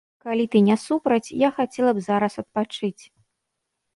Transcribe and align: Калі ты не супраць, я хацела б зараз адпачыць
Калі 0.27 0.45
ты 0.53 0.59
не 0.67 0.77
супраць, 0.85 1.33
я 1.41 1.49
хацела 1.59 1.91
б 1.97 2.03
зараз 2.07 2.33
адпачыць 2.45 3.03